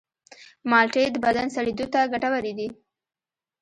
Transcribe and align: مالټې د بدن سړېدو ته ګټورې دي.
مالټې 0.69 1.03
د 1.11 1.15
بدن 1.25 1.47
سړېدو 1.55 1.85
ته 1.93 1.99
ګټورې 2.13 2.53
دي. 2.57 2.67